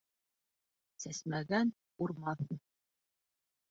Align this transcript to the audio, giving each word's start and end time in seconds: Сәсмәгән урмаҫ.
Сәсмәгән 1.05 1.71
урмаҫ. 2.07 2.45